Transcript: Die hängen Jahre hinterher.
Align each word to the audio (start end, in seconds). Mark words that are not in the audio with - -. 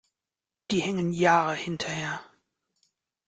Die 0.71 0.79
hängen 0.81 1.13
Jahre 1.13 1.53
hinterher. 1.53 2.21